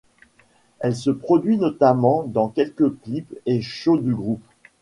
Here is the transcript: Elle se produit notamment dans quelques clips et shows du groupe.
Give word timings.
Elle 0.79 0.95
se 0.95 1.11
produit 1.11 1.57
notamment 1.59 2.23
dans 2.23 2.49
quelques 2.49 2.99
clips 3.01 3.35
et 3.45 3.61
shows 3.61 3.99
du 3.99 4.15
groupe. 4.15 4.41